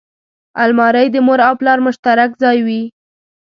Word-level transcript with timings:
الماري 0.63 1.05
د 1.11 1.15
مور 1.25 1.39
او 1.47 1.53
پلار 1.59 1.79
مشترک 1.85 2.29
ځای 2.43 2.57
وي 2.65 2.81